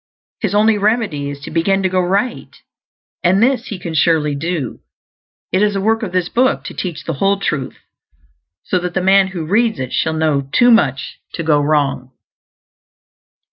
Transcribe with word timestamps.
His 0.39 0.55
only 0.55 0.79
remedy 0.79 1.29
is 1.29 1.41
to 1.41 1.51
begin 1.51 1.83
to 1.83 1.89
go 1.89 2.01
right; 2.01 2.55
and 3.23 3.37
this 3.39 3.67
he 3.67 3.77
can 3.77 3.93
surely 3.93 4.33
do. 4.33 4.79
It 5.51 5.61
is 5.61 5.75
the 5.75 5.79
work 5.81 6.01
of 6.01 6.11
this 6.11 6.27
book 6.27 6.63
to 6.63 6.73
teach 6.73 7.03
the 7.03 7.13
whole 7.13 7.37
truth, 7.39 7.77
so 8.63 8.79
that 8.79 8.95
the 8.95 8.99
man 9.01 9.27
who 9.27 9.45
reads 9.45 9.79
it 9.79 9.93
shall 9.93 10.13
know 10.13 10.49
too 10.51 10.71
much 10.71 11.19
to 11.35 11.43
go 11.43 11.59
wrong. 11.61 12.09